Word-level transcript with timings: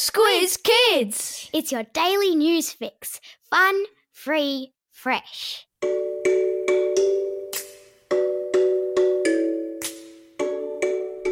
Squiz 0.00 0.56
Kids! 0.62 1.50
It's 1.52 1.72
your 1.72 1.82
daily 1.92 2.36
news 2.36 2.70
fix. 2.70 3.20
Fun, 3.50 3.82
free, 4.12 4.72
fresh. 4.92 5.66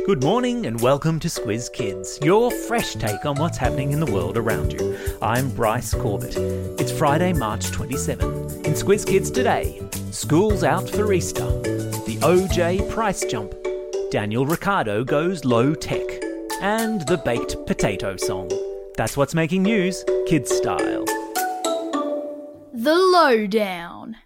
Good 0.04 0.21
morning 0.21 0.66
and 0.66 0.80
welcome 0.80 1.21
to 1.21 1.29
Squiz 1.29 1.72
Kids, 1.72 2.18
your 2.24 2.50
fresh 2.50 2.94
take 2.94 3.24
on 3.24 3.37
what's 3.37 3.56
happening 3.56 3.92
in 3.92 4.00
the 4.00 4.12
world 4.12 4.37
around 4.37 4.72
you. 4.72 4.98
I'm 5.22 5.48
Bryce 5.51 5.94
Corbett. 5.94 6.37
It's 6.37 6.90
Friday, 6.90 7.33
March 7.35 7.71
27. 7.71 8.28
In 8.67 8.72
Squiz 8.72 9.06
Kids 9.06 9.30
today, 9.30 9.80
school's 10.10 10.64
out 10.64 10.90
for 10.90 11.12
Easter, 11.12 11.46
the 12.03 12.19
OJ 12.22 12.90
price 12.90 13.24
jump, 13.26 13.54
Daniel 14.10 14.44
Ricciardo 14.44 15.04
goes 15.04 15.44
low 15.44 15.72
tech, 15.72 16.26
and 16.60 17.06
the 17.06 17.18
baked 17.18 17.56
potato 17.66 18.16
song. 18.16 18.50
That's 18.96 19.16
what's 19.16 19.34
making 19.34 19.62
news, 19.62 20.05
kids 20.27 20.51
style. 20.55 21.05
The 22.73 22.95
Lowdown. 22.95 24.16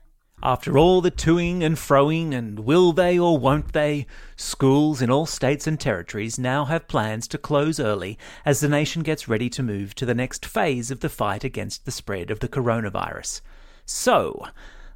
After 0.43 0.79
all 0.79 1.03
the 1.03 1.11
toing 1.11 1.63
and 1.63 1.77
froing 1.77 2.33
and 2.33 2.61
will 2.61 2.93
they 2.93 3.19
or 3.19 3.37
won't 3.37 3.75
they, 3.75 4.07
schools 4.37 5.03
in 5.03 5.11
all 5.11 5.27
states 5.27 5.67
and 5.67 5.79
territories 5.79 6.39
now 6.39 6.65
have 6.65 6.89
plans 6.89 7.29
to 7.29 7.39
close 7.39 7.79
early 7.79 8.19
as 8.45 8.61
the 8.61 8.69
nation 8.69 9.03
gets 9.03 9.29
ready 9.29 9.51
to 9.51 9.63
move 9.63 9.95
to 9.97 10.07
the 10.07 10.15
next 10.15 10.47
phase 10.47 10.91
of 10.91 11.01
the 11.01 11.11
fight 11.11 11.45
against 11.45 11.85
the 11.85 11.91
spread 11.91 12.31
of 12.31 12.41
the 12.41 12.49
coronavirus. 12.49 13.43
So, 13.85 14.47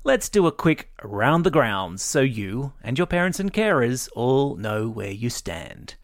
let's 0.03 0.31
do 0.31 0.47
a 0.47 0.53
quick 0.53 0.91
round 1.03 1.45
the 1.45 1.51
grounds 1.51 2.03
so 2.03 2.21
you 2.21 2.73
and 2.83 2.97
your 2.97 3.07
parents 3.07 3.39
and 3.39 3.53
carers 3.53 4.09
all 4.15 4.57
know 4.57 4.89
where 4.89 5.11
you 5.11 5.29
stand. 5.29 5.97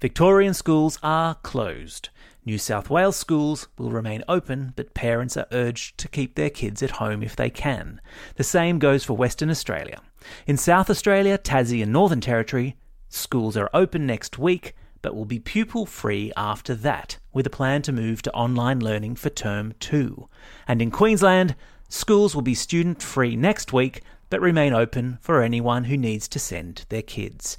Victorian 0.00 0.54
schools 0.54 0.96
are 1.02 1.34
closed. 1.36 2.10
New 2.44 2.56
South 2.56 2.88
Wales 2.88 3.16
schools 3.16 3.66
will 3.76 3.90
remain 3.90 4.22
open, 4.28 4.72
but 4.76 4.94
parents 4.94 5.36
are 5.36 5.48
urged 5.50 5.98
to 5.98 6.06
keep 6.06 6.36
their 6.36 6.50
kids 6.50 6.84
at 6.84 6.92
home 6.92 7.20
if 7.20 7.34
they 7.34 7.50
can. 7.50 8.00
The 8.36 8.44
same 8.44 8.78
goes 8.78 9.02
for 9.02 9.14
Western 9.16 9.50
Australia. 9.50 10.00
In 10.46 10.56
South 10.56 10.88
Australia, 10.88 11.36
Tassie, 11.36 11.82
and 11.82 11.92
Northern 11.92 12.20
Territory, 12.20 12.76
schools 13.08 13.56
are 13.56 13.68
open 13.74 14.06
next 14.06 14.38
week, 14.38 14.76
but 15.02 15.16
will 15.16 15.24
be 15.24 15.40
pupil 15.40 15.84
free 15.84 16.32
after 16.36 16.76
that, 16.76 17.18
with 17.32 17.46
a 17.48 17.50
plan 17.50 17.82
to 17.82 17.92
move 17.92 18.22
to 18.22 18.32
online 18.32 18.78
learning 18.78 19.16
for 19.16 19.30
term 19.30 19.74
two. 19.80 20.28
And 20.68 20.80
in 20.80 20.92
Queensland, 20.92 21.56
schools 21.88 22.36
will 22.36 22.42
be 22.42 22.54
student 22.54 23.02
free 23.02 23.34
next 23.34 23.72
week, 23.72 24.02
but 24.30 24.40
remain 24.40 24.72
open 24.72 25.18
for 25.20 25.42
anyone 25.42 25.84
who 25.84 25.96
needs 25.96 26.28
to 26.28 26.38
send 26.38 26.84
their 26.88 27.02
kids. 27.02 27.58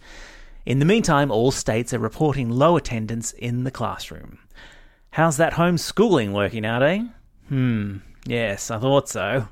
In 0.70 0.78
the 0.78 0.86
meantime, 0.86 1.31
all 1.31 1.50
states 1.50 1.95
are 1.95 2.00
reporting 2.00 2.52
low 2.52 2.78
attendance 2.78 3.31
in 3.31 3.64
the 3.64 3.72
classroom. 3.72 4.38
How's 5.09 5.38
that 5.38 5.53
homeschooling 5.53 6.31
working 6.31 6.64
out, 6.64 6.84
eh? 6.84 7.06
Hmm, 7.48 7.98
yes, 8.28 8.70
I 8.70 8.78
thought 8.78 9.09
so. 9.09 9.47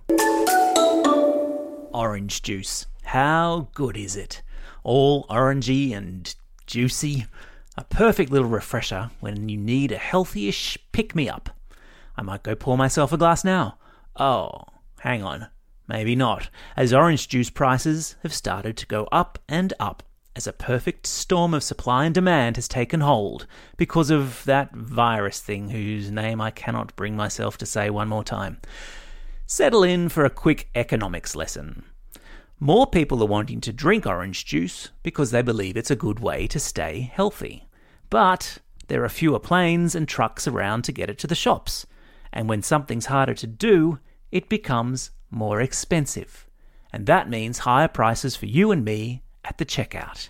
Orange 1.91 2.43
juice. 2.43 2.85
How 3.01 3.67
good 3.73 3.97
is 3.97 4.15
it? 4.15 4.43
All 4.83 5.25
orangey 5.25 5.91
and 5.91 6.35
juicy. 6.67 7.25
A 7.75 7.83
perfect 7.83 8.31
little 8.31 8.47
refresher 8.47 9.09
when 9.19 9.49
you 9.49 9.57
need 9.57 9.91
a 9.91 9.97
healthyish 9.97 10.77
pick 10.91 11.15
me 11.15 11.27
up. 11.27 11.49
I 12.15 12.21
might 12.21 12.43
go 12.43 12.53
pour 12.53 12.77
myself 12.77 13.11
a 13.11 13.17
glass 13.17 13.43
now. 13.43 13.79
Oh, 14.17 14.65
hang 14.99 15.23
on. 15.23 15.47
Maybe 15.87 16.15
not, 16.15 16.51
as 16.75 16.93
orange 16.93 17.27
juice 17.27 17.49
prices 17.49 18.17
have 18.21 18.35
started 18.35 18.77
to 18.77 18.85
go 18.85 19.07
up 19.11 19.39
and 19.49 19.73
up 19.79 20.03
as 20.37 20.45
a 20.45 20.53
perfect 20.53 21.07
storm 21.07 21.55
of 21.55 21.63
supply 21.63 22.05
and 22.05 22.13
demand 22.13 22.57
has 22.57 22.67
taken 22.67 23.01
hold 23.01 23.47
because 23.75 24.11
of 24.11 24.43
that 24.45 24.71
virus 24.71 25.39
thing 25.39 25.71
whose 25.71 26.11
name 26.11 26.39
I 26.39 26.51
cannot 26.51 26.95
bring 26.95 27.15
myself 27.15 27.57
to 27.57 27.65
say 27.65 27.89
one 27.89 28.07
more 28.07 28.23
time. 28.23 28.61
Settle 29.47 29.81
in 29.81 30.09
for 30.09 30.25
a 30.25 30.29
quick 30.29 30.69
economics 30.75 31.35
lesson. 31.35 31.83
More 32.59 32.85
people 32.85 33.23
are 33.23 33.27
wanting 33.27 33.61
to 33.61 33.73
drink 33.73 34.05
orange 34.05 34.45
juice 34.45 34.89
because 35.01 35.31
they 35.31 35.41
believe 35.41 35.75
it's 35.75 35.89
a 35.89 35.95
good 35.95 36.19
way 36.19 36.45
to 36.47 36.59
stay 36.59 37.11
healthy. 37.11 37.67
But 38.11 38.59
there 38.89 39.03
are 39.03 39.09
fewer 39.09 39.39
planes 39.39 39.95
and 39.95 40.07
trucks 40.07 40.47
around 40.47 40.83
to 40.83 40.91
get 40.91 41.09
it 41.09 41.17
to 41.19 41.27
the 41.27 41.33
shops. 41.33 41.87
And 42.31 42.47
when 42.47 42.61
something's 42.61 43.07
harder 43.07 43.33
to 43.33 43.47
do, 43.47 43.97
it 44.31 44.49
becomes 44.49 45.09
more 45.31 45.61
expensive. 45.61 46.47
And 46.93 47.07
that 47.07 47.27
means 47.27 47.59
higher 47.59 47.87
prices 47.87 48.35
for 48.35 48.45
you 48.45 48.71
and 48.71 48.85
me 48.85 49.23
at 49.47 49.57
the 49.57 49.65
checkout. 49.65 50.29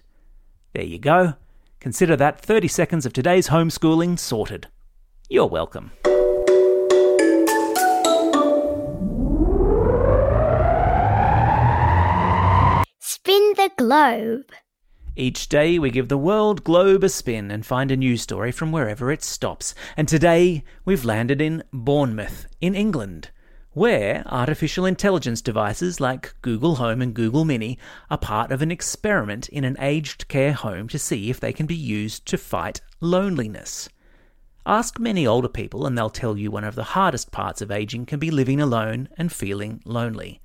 There 0.73 0.83
you 0.83 0.99
go. 0.99 1.33
Consider 1.79 2.15
that 2.17 2.39
30 2.39 2.67
seconds 2.67 3.05
of 3.05 3.13
today's 3.13 3.49
homeschooling 3.49 4.19
sorted. 4.19 4.67
You're 5.29 5.47
welcome. 5.47 5.91
Spin 12.99 13.53
the 13.55 13.71
globe. 13.77 14.51
Each 15.15 15.49
day 15.49 15.79
we 15.79 15.89
give 15.89 16.09
the 16.09 16.17
world 16.17 16.63
globe 16.63 17.03
a 17.03 17.09
spin 17.09 17.49
and 17.49 17.65
find 17.65 17.89
a 17.89 17.97
news 17.97 18.21
story 18.21 18.51
from 18.51 18.71
wherever 18.71 19.11
it 19.11 19.23
stops. 19.23 19.73
And 19.97 20.07
today 20.07 20.63
we've 20.85 21.03
landed 21.03 21.41
in 21.41 21.63
Bournemouth, 21.73 22.45
in 22.61 22.75
England, 22.75 23.31
where 23.77 24.23
artificial 24.25 24.87
intelligence 24.87 25.39
devices 25.39 26.01
like 26.01 26.33
Google 26.41 26.77
Home 26.77 26.99
and 26.99 27.13
Google 27.13 27.45
Mini 27.45 27.77
are 28.09 28.17
part 28.17 28.51
of 28.51 28.63
an 28.63 28.71
experiment 28.71 29.47
in 29.49 29.63
an 29.63 29.77
aged 29.79 30.27
care 30.27 30.53
home 30.53 30.87
to 30.87 30.97
see 30.97 31.29
if 31.29 31.39
they 31.39 31.53
can 31.53 31.67
be 31.67 31.75
used 31.75 32.25
to 32.25 32.39
fight 32.39 32.81
loneliness. 33.01 33.87
Ask 34.65 34.99
many 34.99 35.27
older 35.27 35.47
people, 35.47 35.85
and 35.85 35.95
they'll 35.95 36.09
tell 36.09 36.35
you 36.35 36.49
one 36.49 36.63
of 36.63 36.73
the 36.73 36.95
hardest 36.95 37.31
parts 37.31 37.61
of 37.61 37.69
aging 37.69 38.07
can 38.07 38.17
be 38.17 38.31
living 38.31 38.59
alone 38.59 39.09
and 39.15 39.31
feeling 39.31 39.79
lonely. 39.85 40.41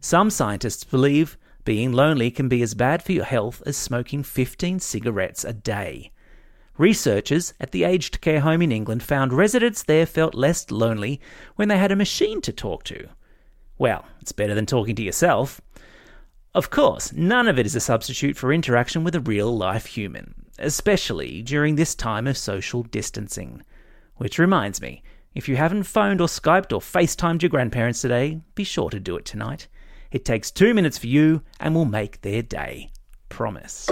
Some 0.00 0.30
scientists 0.30 0.84
believe 0.84 1.36
being 1.64 1.92
lonely 1.92 2.30
can 2.30 2.48
be 2.48 2.62
as 2.62 2.74
bad 2.74 3.02
for 3.02 3.10
your 3.10 3.24
health 3.24 3.60
as 3.66 3.76
smoking 3.76 4.22
15 4.22 4.78
cigarettes 4.78 5.44
a 5.44 5.52
day. 5.52 6.12
Researchers 6.78 7.54
at 7.58 7.72
the 7.72 7.82
aged 7.82 8.20
care 8.20 8.40
home 8.40 8.62
in 8.62 8.70
England 8.70 9.02
found 9.02 9.32
residents 9.32 9.82
there 9.82 10.06
felt 10.06 10.34
less 10.34 10.70
lonely 10.70 11.20
when 11.56 11.66
they 11.66 11.76
had 11.76 11.90
a 11.90 11.96
machine 11.96 12.40
to 12.42 12.52
talk 12.52 12.84
to. 12.84 13.08
Well, 13.78 14.04
it's 14.20 14.30
better 14.30 14.54
than 14.54 14.64
talking 14.64 14.94
to 14.94 15.02
yourself. 15.02 15.60
Of 16.54 16.70
course, 16.70 17.12
none 17.12 17.48
of 17.48 17.58
it 17.58 17.66
is 17.66 17.74
a 17.74 17.80
substitute 17.80 18.36
for 18.36 18.52
interaction 18.52 19.02
with 19.02 19.16
a 19.16 19.20
real 19.20 19.54
life 19.56 19.86
human, 19.86 20.46
especially 20.60 21.42
during 21.42 21.74
this 21.74 21.96
time 21.96 22.28
of 22.28 22.38
social 22.38 22.84
distancing. 22.84 23.64
Which 24.16 24.38
reminds 24.38 24.80
me, 24.80 25.02
if 25.34 25.48
you 25.48 25.56
haven't 25.56 25.82
phoned 25.82 26.20
or 26.20 26.28
Skyped 26.28 26.72
or 26.72 26.80
FaceTimed 26.80 27.42
your 27.42 27.50
grandparents 27.50 28.00
today, 28.00 28.40
be 28.54 28.64
sure 28.64 28.90
to 28.90 29.00
do 29.00 29.16
it 29.16 29.24
tonight. 29.24 29.66
It 30.12 30.24
takes 30.24 30.50
two 30.50 30.74
minutes 30.74 30.96
for 30.98 31.08
you 31.08 31.42
and 31.58 31.74
will 31.74 31.84
make 31.84 32.20
their 32.20 32.42
day. 32.42 32.92
Promise. 33.28 33.90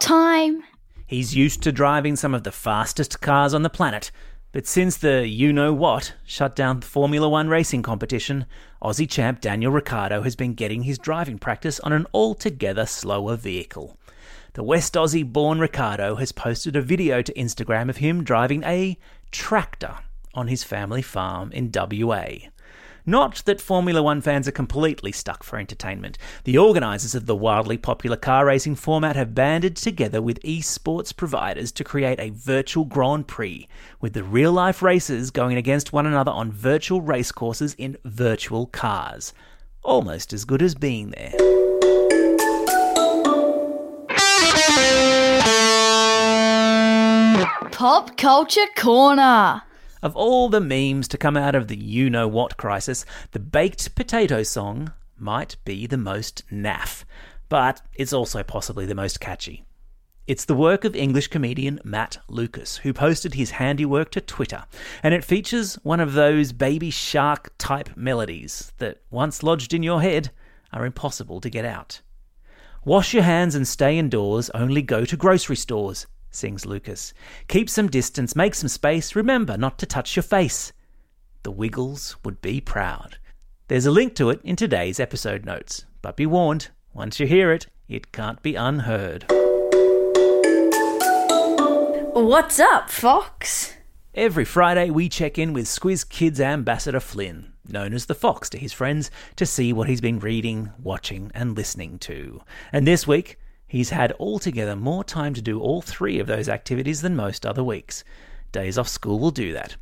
Time! 0.00 0.62
He's 1.06 1.34
used 1.34 1.62
to 1.62 1.72
driving 1.72 2.14
some 2.14 2.32
of 2.32 2.44
the 2.44 2.52
fastest 2.52 3.20
cars 3.20 3.52
on 3.52 3.62
the 3.62 3.70
planet, 3.70 4.12
but 4.52 4.66
since 4.66 4.96
the 4.96 5.26
you 5.26 5.52
know 5.52 5.72
what 5.72 6.14
shut 6.24 6.54
down 6.54 6.80
the 6.80 6.86
Formula 6.86 7.28
One 7.28 7.48
racing 7.48 7.82
competition, 7.82 8.46
Aussie 8.80 9.10
champ 9.10 9.40
Daniel 9.40 9.72
Ricciardo 9.72 10.22
has 10.22 10.36
been 10.36 10.54
getting 10.54 10.84
his 10.84 10.98
driving 10.98 11.38
practice 11.38 11.80
on 11.80 11.92
an 11.92 12.06
altogether 12.14 12.86
slower 12.86 13.34
vehicle. 13.36 13.98
The 14.52 14.62
West 14.62 14.94
Aussie 14.94 15.30
born 15.30 15.58
Ricciardo 15.58 16.14
has 16.16 16.32
posted 16.32 16.76
a 16.76 16.82
video 16.82 17.20
to 17.20 17.32
Instagram 17.34 17.90
of 17.90 17.96
him 17.96 18.22
driving 18.22 18.62
a 18.62 18.96
tractor 19.32 19.96
on 20.32 20.48
his 20.48 20.62
family 20.62 21.02
farm 21.02 21.50
in 21.50 21.72
WA. 21.74 22.26
Not 23.08 23.42
that 23.46 23.58
Formula 23.58 24.02
One 24.02 24.20
fans 24.20 24.46
are 24.48 24.52
completely 24.52 25.12
stuck 25.12 25.42
for 25.42 25.58
entertainment. 25.58 26.18
The 26.44 26.58
organisers 26.58 27.14
of 27.14 27.24
the 27.24 27.34
wildly 27.34 27.78
popular 27.78 28.18
car 28.18 28.44
racing 28.44 28.74
format 28.74 29.16
have 29.16 29.34
banded 29.34 29.76
together 29.76 30.20
with 30.20 30.42
esports 30.42 31.16
providers 31.16 31.72
to 31.72 31.84
create 31.84 32.20
a 32.20 32.28
virtual 32.28 32.84
Grand 32.84 33.26
Prix, 33.26 33.66
with 33.98 34.12
the 34.12 34.22
real 34.22 34.52
life 34.52 34.82
racers 34.82 35.30
going 35.30 35.56
against 35.56 35.90
one 35.90 36.04
another 36.04 36.30
on 36.32 36.52
virtual 36.52 37.00
racecourses 37.00 37.72
in 37.78 37.96
virtual 38.04 38.66
cars. 38.66 39.32
Almost 39.82 40.34
as 40.34 40.44
good 40.44 40.60
as 40.60 40.74
being 40.74 41.08
there. 41.12 41.32
Pop 47.70 48.18
Culture 48.18 48.66
Corner! 48.76 49.62
Of 50.02 50.14
all 50.16 50.48
the 50.48 50.60
memes 50.60 51.08
to 51.08 51.18
come 51.18 51.36
out 51.36 51.54
of 51.54 51.68
the 51.68 51.76
you 51.76 52.08
know 52.08 52.28
what 52.28 52.56
crisis, 52.56 53.04
the 53.32 53.40
baked 53.40 53.94
potato 53.94 54.42
song 54.42 54.92
might 55.16 55.56
be 55.64 55.86
the 55.86 55.98
most 55.98 56.44
naff, 56.52 57.04
but 57.48 57.82
it's 57.94 58.12
also 58.12 58.42
possibly 58.42 58.86
the 58.86 58.94
most 58.94 59.20
catchy. 59.20 59.64
It's 60.28 60.44
the 60.44 60.54
work 60.54 60.84
of 60.84 60.94
English 60.94 61.28
comedian 61.28 61.80
Matt 61.84 62.18
Lucas, 62.28 62.76
who 62.76 62.92
posted 62.92 63.34
his 63.34 63.52
handiwork 63.52 64.10
to 64.10 64.20
Twitter, 64.20 64.64
and 65.02 65.14
it 65.14 65.24
features 65.24 65.76
one 65.76 66.00
of 66.00 66.12
those 66.12 66.52
baby 66.52 66.90
shark 66.90 67.50
type 67.56 67.96
melodies 67.96 68.72
that, 68.76 69.00
once 69.10 69.42
lodged 69.42 69.72
in 69.72 69.82
your 69.82 70.02
head, 70.02 70.30
are 70.72 70.84
impossible 70.84 71.40
to 71.40 71.48
get 71.48 71.64
out. 71.64 72.02
Wash 72.84 73.14
your 73.14 73.22
hands 73.22 73.54
and 73.54 73.66
stay 73.66 73.98
indoors, 73.98 74.50
only 74.50 74.82
go 74.82 75.04
to 75.06 75.16
grocery 75.16 75.56
stores, 75.56 76.06
sings 76.30 76.66
Lucas. 76.66 77.12
Keep 77.48 77.70
some 77.70 77.88
distance, 77.88 78.36
make 78.36 78.54
some 78.54 78.68
space, 78.68 79.14
remember 79.14 79.56
not 79.56 79.78
to 79.78 79.86
touch 79.86 80.16
your 80.16 80.22
face. 80.22 80.72
The 81.42 81.50
Wiggles 81.50 82.16
would 82.24 82.40
be 82.42 82.60
proud. 82.60 83.18
There's 83.68 83.86
a 83.86 83.90
link 83.90 84.14
to 84.16 84.30
it 84.30 84.40
in 84.42 84.56
today's 84.56 84.98
episode 84.98 85.44
notes, 85.44 85.84
but 86.02 86.16
be 86.16 86.26
warned, 86.26 86.68
once 86.92 87.20
you 87.20 87.26
hear 87.26 87.52
it, 87.52 87.66
it 87.88 88.12
can't 88.12 88.42
be 88.42 88.54
unheard. 88.54 89.24
What's 92.14 92.58
up, 92.58 92.90
Fox? 92.90 93.74
Every 94.14 94.44
Friday, 94.44 94.90
we 94.90 95.08
check 95.08 95.38
in 95.38 95.52
with 95.52 95.66
Squiz 95.66 96.08
Kids 96.08 96.40
ambassador 96.40 96.98
Flynn, 96.98 97.52
known 97.68 97.94
as 97.94 98.06
the 98.06 98.14
Fox 98.14 98.50
to 98.50 98.58
his 98.58 98.72
friends, 98.72 99.10
to 99.36 99.46
see 99.46 99.72
what 99.72 99.88
he's 99.88 100.00
been 100.00 100.18
reading, 100.18 100.72
watching, 100.82 101.30
and 101.34 101.56
listening 101.56 101.98
to. 102.00 102.40
And 102.72 102.86
this 102.86 103.06
week, 103.06 103.38
he's 103.68 103.90
had 103.90 104.12
altogether 104.18 104.74
more 104.74 105.04
time 105.04 105.34
to 105.34 105.42
do 105.42 105.60
all 105.60 105.80
three 105.80 106.18
of 106.18 106.26
those 106.26 106.48
activities 106.48 107.02
than 107.02 107.14
most 107.14 107.46
other 107.46 107.62
weeks. 107.62 108.02
Days 108.50 108.78
off 108.78 108.88
school 108.88 109.18
will 109.18 109.30
do 109.30 109.52
that. 109.52 109.76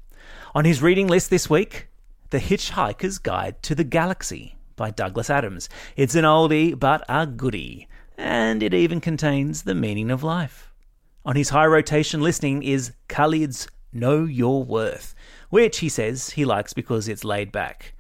On 0.54 0.64
his 0.64 0.82
reading 0.82 1.06
list 1.06 1.30
this 1.30 1.48
week, 1.48 1.88
The 2.30 2.38
Hitchhiker's 2.38 3.18
Guide 3.18 3.62
to 3.62 3.74
the 3.74 3.84
Galaxy 3.84 4.56
by 4.74 4.90
Douglas 4.90 5.30
Adams. 5.30 5.68
It's 5.96 6.14
an 6.14 6.24
oldie, 6.24 6.78
but 6.78 7.04
a 7.08 7.26
goodie, 7.26 7.88
and 8.18 8.62
it 8.62 8.74
even 8.74 9.00
contains 9.00 9.62
the 9.62 9.74
meaning 9.74 10.10
of 10.10 10.22
life. 10.22 10.70
On 11.24 11.36
his 11.36 11.48
high 11.50 11.66
rotation 11.66 12.20
listening 12.20 12.62
is 12.62 12.92
Khalid's 13.08 13.68
Know 13.92 14.24
Your 14.24 14.62
Worth, 14.62 15.14
which 15.50 15.78
he 15.78 15.88
says 15.88 16.30
he 16.30 16.44
likes 16.44 16.72
because 16.72 17.08
it's 17.08 17.24
laid 17.24 17.50
back, 17.52 17.94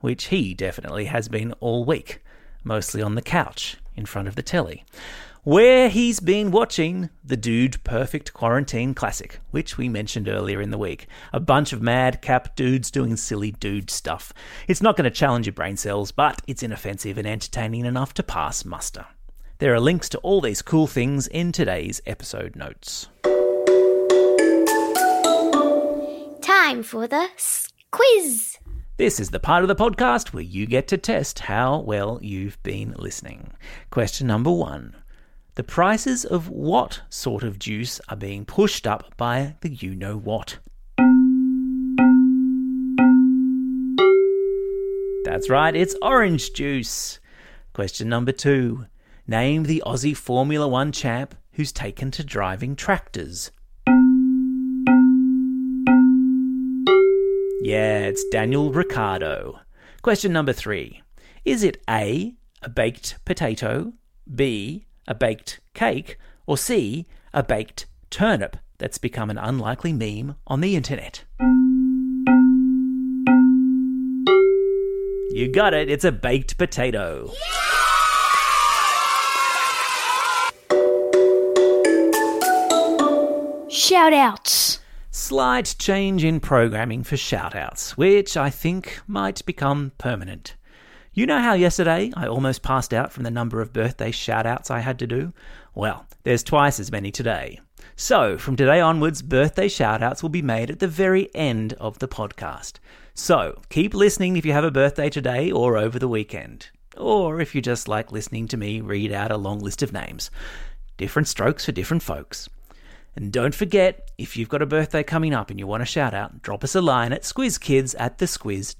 which 0.00 0.24
he 0.26 0.54
definitely 0.54 1.06
has 1.06 1.28
been 1.28 1.52
all 1.60 1.84
week, 1.84 2.22
mostly 2.64 3.02
on 3.02 3.14
the 3.14 3.22
couch 3.22 3.76
in 3.96 4.06
front 4.06 4.28
of 4.28 4.36
the 4.36 4.42
telly, 4.42 4.84
where 5.42 5.88
he's 5.88 6.20
been 6.20 6.50
watching 6.50 7.08
the 7.24 7.36
Dude 7.36 7.82
Perfect 7.82 8.34
Quarantine 8.34 8.92
Classic, 8.92 9.40
which 9.50 9.78
we 9.78 9.88
mentioned 9.88 10.28
earlier 10.28 10.60
in 10.60 10.70
the 10.70 10.78
week. 10.78 11.06
A 11.32 11.40
bunch 11.40 11.72
of 11.72 11.80
madcap 11.80 12.54
dudes 12.56 12.90
doing 12.90 13.16
silly 13.16 13.50
dude 13.52 13.90
stuff. 13.90 14.34
It's 14.68 14.82
not 14.82 14.96
going 14.96 15.04
to 15.04 15.10
challenge 15.10 15.46
your 15.46 15.54
brain 15.54 15.76
cells, 15.78 16.12
but 16.12 16.42
it's 16.46 16.62
inoffensive 16.62 17.16
and 17.16 17.26
entertaining 17.26 17.86
enough 17.86 18.12
to 18.14 18.22
pass 18.22 18.64
muster. 18.64 19.06
There 19.58 19.72
are 19.74 19.80
links 19.80 20.08
to 20.10 20.18
all 20.18 20.40
these 20.40 20.62
cool 20.62 20.86
things 20.86 21.26
in 21.26 21.52
today's 21.52 22.00
episode 22.06 22.54
notes. 22.54 23.08
Time 26.42 26.82
for 26.82 27.06
the 27.06 27.28
quiz. 27.90 28.58
This 28.98 29.18
is 29.18 29.30
the 29.30 29.40
part 29.40 29.64
of 29.64 29.68
the 29.68 29.74
podcast 29.74 30.34
where 30.34 30.42
you 30.42 30.66
get 30.66 30.86
to 30.88 30.98
test 30.98 31.38
how 31.38 31.78
well 31.78 32.18
you've 32.20 32.62
been 32.62 32.94
listening. 32.98 33.54
Question 33.90 34.26
number 34.26 34.50
one 34.50 34.94
The 35.56 35.64
prices 35.64 36.24
of 36.24 36.48
what 36.48 37.02
sort 37.10 37.42
of 37.42 37.58
juice 37.58 38.00
are 38.08 38.16
being 38.16 38.44
pushed 38.44 38.86
up 38.86 39.16
by 39.16 39.56
the 39.62 39.68
you 39.68 39.96
know 39.96 40.16
what? 40.16 40.58
That's 45.24 45.50
right, 45.50 45.74
it's 45.74 45.96
orange 46.00 46.52
juice. 46.52 47.18
Question 47.72 48.08
number 48.08 48.32
two 48.32 48.86
Name 49.26 49.64
the 49.64 49.82
Aussie 49.84 50.16
Formula 50.16 50.68
One 50.68 50.92
champ 50.92 51.34
who's 51.52 51.72
taken 51.72 52.10
to 52.12 52.24
driving 52.24 52.76
tractors. 52.76 53.50
Yeah, 57.62 57.98
it's 57.98 58.24
Daniel 58.30 58.72
Ricciardo. 58.72 59.60
Question 60.02 60.32
number 60.32 60.52
three 60.52 61.02
Is 61.44 61.64
it 61.64 61.82
A, 61.90 62.34
a 62.62 62.68
baked 62.68 63.18
potato, 63.24 63.92
B, 64.32 64.86
a 65.10 65.14
baked 65.14 65.58
cake, 65.74 66.16
or 66.46 66.56
C, 66.56 67.04
a 67.34 67.42
baked 67.42 67.86
turnip 68.10 68.56
that's 68.78 68.96
become 68.96 69.28
an 69.28 69.38
unlikely 69.38 69.92
meme 69.92 70.36
on 70.46 70.60
the 70.60 70.76
internet? 70.76 71.24
You 75.32 75.50
got 75.52 75.74
it, 75.74 75.90
it's 75.90 76.04
a 76.04 76.12
baked 76.12 76.56
potato. 76.56 77.32
Shout 83.68 84.12
outs. 84.12 84.78
Slight 85.10 85.74
change 85.80 86.22
in 86.22 86.38
programming 86.38 87.02
for 87.02 87.16
shoutouts, 87.16 87.90
which 87.90 88.36
I 88.36 88.48
think 88.48 89.00
might 89.08 89.44
become 89.44 89.90
permanent. 89.98 90.54
You 91.12 91.26
know 91.26 91.40
how 91.40 91.54
yesterday 91.54 92.12
I 92.16 92.28
almost 92.28 92.62
passed 92.62 92.94
out 92.94 93.12
from 93.12 93.24
the 93.24 93.32
number 93.32 93.60
of 93.60 93.72
birthday 93.72 94.12
shoutouts 94.12 94.70
I 94.70 94.78
had 94.78 94.96
to 95.00 95.08
do? 95.08 95.32
Well, 95.74 96.06
there's 96.22 96.44
twice 96.44 96.78
as 96.78 96.92
many 96.92 97.10
today. 97.10 97.58
So, 97.96 98.38
from 98.38 98.54
today 98.54 98.80
onwards, 98.80 99.20
birthday 99.20 99.66
shoutouts 99.66 100.22
will 100.22 100.28
be 100.28 100.40
made 100.40 100.70
at 100.70 100.78
the 100.78 100.86
very 100.86 101.28
end 101.34 101.72
of 101.74 101.98
the 101.98 102.06
podcast. 102.06 102.74
So, 103.12 103.60
keep 103.70 103.92
listening 103.92 104.36
if 104.36 104.46
you 104.46 104.52
have 104.52 104.62
a 104.62 104.70
birthday 104.70 105.10
today 105.10 105.50
or 105.50 105.76
over 105.76 105.98
the 105.98 106.06
weekend. 106.06 106.68
Or 106.96 107.40
if 107.40 107.56
you 107.56 107.60
just 107.60 107.88
like 107.88 108.12
listening 108.12 108.46
to 108.46 108.56
me 108.56 108.80
read 108.80 109.10
out 109.10 109.32
a 109.32 109.36
long 109.36 109.58
list 109.58 109.82
of 109.82 109.92
names. 109.92 110.30
Different 110.96 111.26
strokes 111.26 111.64
for 111.64 111.72
different 111.72 112.04
folks. 112.04 112.48
And 113.16 113.32
don't 113.32 113.54
forget, 113.54 114.10
if 114.18 114.36
you've 114.36 114.48
got 114.48 114.62
a 114.62 114.66
birthday 114.66 115.02
coming 115.02 115.34
up 115.34 115.50
and 115.50 115.58
you 115.58 115.66
want 115.66 115.82
a 115.82 115.86
shout 115.86 116.14
out, 116.14 116.42
drop 116.42 116.62
us 116.62 116.74
a 116.74 116.80
line 116.80 117.12
at 117.12 117.22
squizkids 117.22 117.94
at 117.98 118.18
thesquiz.com.au. 118.18 118.74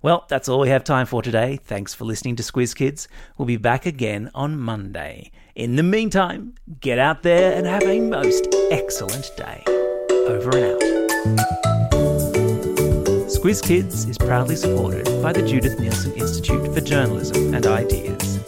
Well, 0.00 0.26
that's 0.28 0.48
all 0.48 0.60
we 0.60 0.68
have 0.68 0.84
time 0.84 1.06
for 1.06 1.22
today. 1.22 1.58
Thanks 1.64 1.92
for 1.92 2.04
listening 2.04 2.36
to 2.36 2.44
Squiz 2.44 2.74
Kids. 2.74 3.08
We'll 3.36 3.46
be 3.46 3.56
back 3.56 3.84
again 3.84 4.30
on 4.32 4.56
Monday. 4.56 5.32
In 5.56 5.74
the 5.74 5.82
meantime, 5.82 6.54
get 6.80 7.00
out 7.00 7.24
there 7.24 7.52
and 7.52 7.66
have 7.66 7.82
a 7.82 7.98
most 8.00 8.46
excellent 8.70 9.32
day. 9.36 9.64
Over 10.28 10.56
and 10.56 10.64
out. 10.64 10.80
Squiz 13.28 13.60
Kids 13.60 14.04
is 14.04 14.16
proudly 14.18 14.54
supported 14.54 15.04
by 15.20 15.32
the 15.32 15.42
Judith 15.42 15.78
Neilson 15.78 16.16
Institute 16.16 16.72
for 16.72 16.80
Journalism 16.80 17.52
and 17.54 17.66
Ideas. 17.66 18.38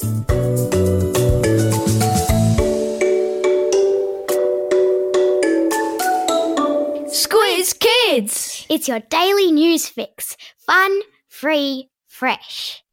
It's 8.71 8.87
your 8.87 9.01
daily 9.01 9.51
news 9.51 9.89
fix. 9.89 10.37
Fun, 10.57 11.01
free, 11.27 11.91
fresh. 12.07 12.85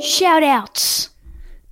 Shout 0.00 0.44
outs. 0.44 1.10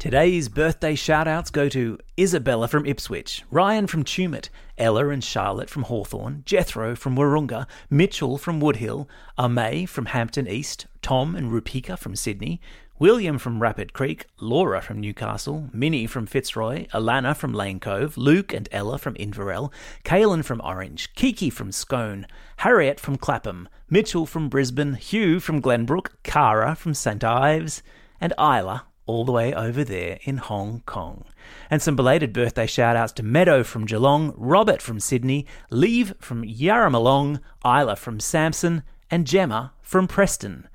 Today's 0.01 0.49
birthday 0.49 0.97
shout-outs 0.97 1.51
go 1.51 1.69
to 1.69 1.99
Isabella 2.19 2.67
from 2.67 2.85
Ipswich, 2.85 3.45
Ryan 3.51 3.87
from 3.87 4.03
Tumut, 4.03 4.51
Ella 4.77 5.09
and 5.09 5.23
Charlotte 5.23 5.71
from 5.71 5.85
Hawthorne, 5.85 6.43
Jethro 6.45 6.97
from 6.97 7.17
Warunga, 7.17 7.67
Mitchell 7.89 8.37
from 8.37 8.61
Woodhill, 8.61 9.07
Amay 9.39 9.89
from 9.89 10.07
Hampton 10.07 10.49
East, 10.49 10.87
Tom 11.01 11.37
and 11.37 11.53
Rupika 11.53 11.97
from 11.97 12.17
Sydney, 12.17 12.61
William 12.99 13.39
from 13.39 13.61
Rapid 13.61 13.93
Creek, 13.93 14.25
Laura 14.41 14.81
from 14.81 15.03
Newcastle, 15.03 15.69
Minnie 15.71 16.07
from 16.07 16.25
Fitzroy, 16.25 16.87
Alana 16.95 17.37
from 17.37 17.53
Lane 17.53 17.79
Cove, 17.79 18.17
Luke 18.17 18.55
and 18.55 18.71
Ella 18.73 18.97
from 18.97 19.15
Inverell, 19.17 19.71
Kaylin 20.03 20.43
from 20.43 20.63
Orange, 20.65 21.13
Kiki 21.15 21.51
from 21.51 21.73
Scone, 21.73 22.27
Harriet 22.57 22.99
from 22.99 23.17
Clapham, 23.17 23.69
Mitchell 23.91 24.25
from 24.25 24.49
Brisbane, 24.49 24.95
Hugh 24.95 25.41
from 25.41 25.61
Glenbrook, 25.61 26.13
Cara 26.23 26.75
from 26.75 26.95
St 26.95 27.23
Ives, 27.23 27.83
and 28.19 28.33
Isla 28.39 28.87
all 29.05 29.27
the 29.27 29.33
way 29.33 29.53
over 29.53 29.85
there 29.85 30.19
in 30.23 30.39
Hong 30.39 30.83
Kong. 30.87 31.27
And 31.69 31.83
some 31.83 31.97
belated 31.97 32.33
birthday 32.33 32.67
shout 32.67 32.97
outs 32.97 33.13
to 33.13 33.23
Meadow 33.23 33.63
from 33.63 33.85
Geelong, 33.85 34.33
Robert 34.39 34.81
from 34.81 35.01
Sydney, 35.01 35.45
Leave 35.69 36.15
from 36.19 36.45
Yarramalong, 36.45 37.41
Isla 37.63 37.97
from 37.97 38.21
Samson, 38.21 38.83
and 39.11 39.27
Gemma 39.27 39.75
from 39.83 40.09
Preston. 40.09 40.67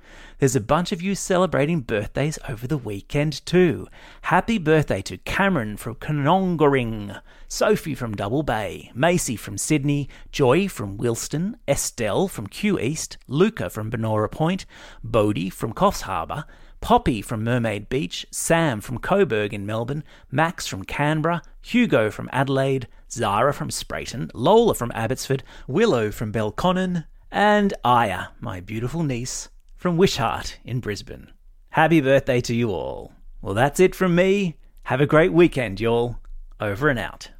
There's 0.42 0.56
a 0.56 0.60
bunch 0.60 0.90
of 0.90 1.00
you 1.00 1.14
celebrating 1.14 1.82
birthdays 1.82 2.36
over 2.48 2.66
the 2.66 2.76
weekend 2.76 3.46
too. 3.46 3.86
Happy 4.22 4.58
birthday 4.58 5.00
to 5.02 5.18
Cameron 5.18 5.76
from 5.76 5.94
Conongoring, 5.94 7.22
Sophie 7.46 7.94
from 7.94 8.16
Double 8.16 8.42
Bay, 8.42 8.90
Macy 8.92 9.36
from 9.36 9.56
Sydney, 9.56 10.08
Joy 10.32 10.66
from 10.66 10.98
Wilston, 10.98 11.54
Estelle 11.68 12.26
from 12.26 12.48
Kew 12.48 12.76
East, 12.80 13.18
Luca 13.28 13.70
from 13.70 13.88
Banora 13.88 14.28
Point, 14.28 14.66
Bodie 15.04 15.48
from 15.48 15.72
Coffs 15.72 16.00
Harbour, 16.00 16.44
Poppy 16.80 17.22
from 17.22 17.44
Mermaid 17.44 17.88
Beach, 17.88 18.26
Sam 18.32 18.80
from 18.80 18.98
Coburg 18.98 19.54
in 19.54 19.64
Melbourne, 19.64 20.02
Max 20.28 20.66
from 20.66 20.82
Canberra, 20.84 21.42
Hugo 21.60 22.10
from 22.10 22.28
Adelaide, 22.32 22.88
Zara 23.08 23.54
from 23.54 23.68
Spreyton, 23.68 24.28
Lola 24.34 24.74
from 24.74 24.90
Abbotsford, 24.92 25.44
Willow 25.68 26.10
from 26.10 26.32
Belconnen, 26.32 27.04
and 27.30 27.74
Aya, 27.84 28.30
my 28.40 28.58
beautiful 28.58 29.04
niece, 29.04 29.48
from 29.82 29.96
Wishart 29.96 30.60
in 30.64 30.78
Brisbane. 30.78 31.32
Happy 31.70 32.00
birthday 32.00 32.40
to 32.42 32.54
you 32.54 32.70
all. 32.70 33.10
Well, 33.40 33.52
that's 33.52 33.80
it 33.80 33.96
from 33.96 34.14
me. 34.14 34.56
Have 34.84 35.00
a 35.00 35.06
great 35.06 35.32
weekend, 35.32 35.80
y'all. 35.80 36.18
Over 36.60 36.88
and 36.88 37.00
out. 37.00 37.30